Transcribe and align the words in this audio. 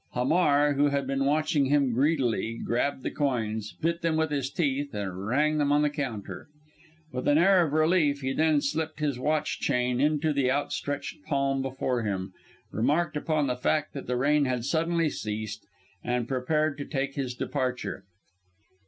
Hamar, 0.13 0.73
who 0.73 0.87
had 0.87 1.05
been 1.05 1.25
watching 1.25 1.65
him 1.67 1.91
greedily, 1.93 2.57
grabbed 2.57 3.03
the 3.03 3.11
coins, 3.11 3.73
bit 3.73 4.01
them 4.01 4.15
with 4.17 4.31
his 4.31 4.49
teeth, 4.49 4.95
and 4.95 5.27
rang 5.27 5.59
them 5.59 5.71
on 5.71 5.83
the 5.83 5.91
counter. 5.91 6.47
With 7.11 7.27
an 7.27 7.37
air 7.37 7.63
of 7.63 7.71
relief 7.73 8.21
he 8.21 8.33
then 8.33 8.61
slipped 8.61 8.99
his 8.99 9.19
watch 9.19 9.59
chain 9.59 9.99
into 10.01 10.33
the 10.33 10.49
outstretched 10.49 11.21
palm 11.25 11.61
before 11.61 12.01
him, 12.01 12.33
remarked 12.71 13.15
upon 13.15 13.45
the 13.45 13.55
fact 13.55 13.93
that 13.93 14.07
the 14.07 14.17
rain 14.17 14.45
had 14.45 14.65
suddenly 14.65 15.11
ceased, 15.11 15.67
and 16.03 16.27
prepared 16.27 16.79
to 16.79 16.85
take 16.85 17.13
his 17.13 17.35
departure. 17.35 18.05